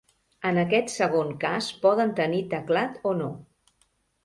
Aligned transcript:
En 0.51 0.55
aquest 0.61 0.89
segon 0.93 1.29
cas 1.43 1.69
poden 1.85 2.15
tenir 2.23 2.41
teclat 2.57 2.99
o 3.13 3.15
no. 3.23 3.31